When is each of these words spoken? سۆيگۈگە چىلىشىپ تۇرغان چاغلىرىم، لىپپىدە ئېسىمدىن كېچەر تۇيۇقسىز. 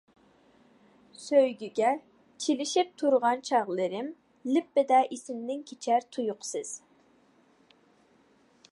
سۆيگۈگە 1.23 1.91
چىلىشىپ 2.45 2.89
تۇرغان 3.03 3.45
چاغلىرىم، 3.51 4.11
لىپپىدە 4.57 5.03
ئېسىمدىن 5.17 5.63
كېچەر 5.73 6.11
تۇيۇقسىز. 6.17 6.75